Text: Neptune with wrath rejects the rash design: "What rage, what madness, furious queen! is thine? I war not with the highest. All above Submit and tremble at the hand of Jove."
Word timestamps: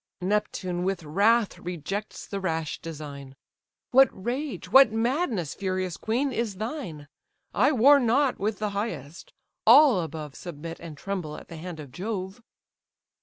Neptune 0.19 0.83
with 0.83 1.03
wrath 1.03 1.59
rejects 1.59 2.25
the 2.25 2.39
rash 2.39 2.79
design: 2.81 3.35
"What 3.91 4.09
rage, 4.11 4.71
what 4.71 4.91
madness, 4.91 5.53
furious 5.53 5.95
queen! 5.95 6.31
is 6.31 6.55
thine? 6.55 7.07
I 7.53 7.71
war 7.71 7.99
not 7.99 8.39
with 8.39 8.57
the 8.57 8.71
highest. 8.71 9.31
All 9.67 10.01
above 10.01 10.33
Submit 10.33 10.79
and 10.79 10.97
tremble 10.97 11.37
at 11.37 11.49
the 11.49 11.57
hand 11.57 11.79
of 11.79 11.91
Jove." 11.91 12.41